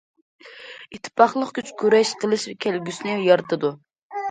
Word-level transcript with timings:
ئىتتىپاقلىق 0.97 1.51
كۈچ، 1.59 1.69
كۈرەش 1.83 2.15
قىلىش 2.25 2.49
كەلگۈسىنى 2.67 3.21
يارىتىدۇ. 3.31 3.75